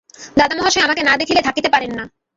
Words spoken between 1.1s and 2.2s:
দেখিলে থাকিতে পারেন না।